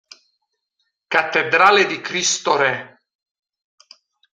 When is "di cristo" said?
1.85-2.55